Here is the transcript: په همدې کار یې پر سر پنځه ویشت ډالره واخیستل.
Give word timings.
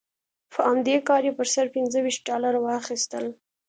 په 0.51 0.59
همدې 0.69 0.95
کار 1.07 1.21
یې 1.27 1.33
پر 1.37 1.47
سر 1.53 1.65
پنځه 1.75 1.97
ویشت 2.01 2.21
ډالره 2.29 2.59
واخیستل. 2.61 3.25